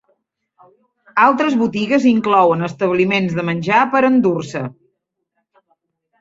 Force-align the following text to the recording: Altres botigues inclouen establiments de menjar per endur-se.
Altres 1.25 1.57
botigues 1.59 2.07
inclouen 2.11 2.69
establiments 2.69 3.37
de 3.41 3.45
menjar 3.51 3.83
per 3.93 4.03
endur-se. 4.09 4.65